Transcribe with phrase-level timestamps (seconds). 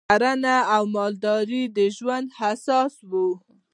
[0.09, 3.11] کرنه او مالداري د ژوند اساس و